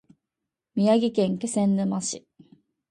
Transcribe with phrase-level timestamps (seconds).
[0.73, 2.25] 宮城県気仙沼市